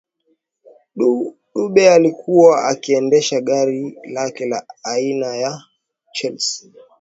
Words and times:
Dube 1.51 1.89
alikuwa 1.93 2.67
akiendesha 2.69 3.41
gari 3.41 3.97
lake 4.03 4.45
la 4.45 4.65
aina 4.83 5.35
ya 5.35 5.61
Chrysler 6.13 6.71